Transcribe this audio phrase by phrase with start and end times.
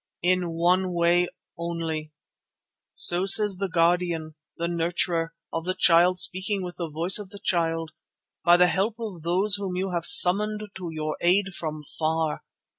[0.23, 1.27] In one way
[1.59, 7.37] only—so says the Guardian, the Nurturer of the Child speaking with the voice of the
[7.37, 7.91] Child;
[8.43, 12.41] by the help of those whom you have summoned to your aid from far.